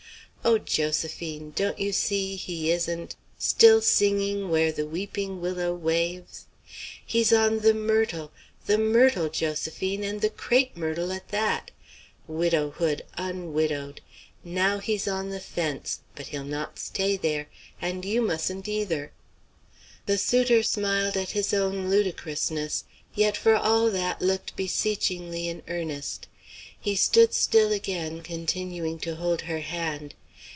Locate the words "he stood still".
26.79-27.71